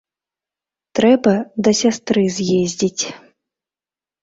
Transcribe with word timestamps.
Трэба 0.99 1.33
да 1.67 1.71
сястры 1.81 2.25
з'ездзіць. 2.41 3.03